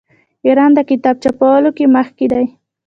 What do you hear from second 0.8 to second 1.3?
کتاب